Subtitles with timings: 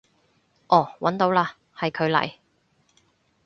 [0.65, 1.39] 哦搵到嘞，
[1.77, 2.33] 係佢嚟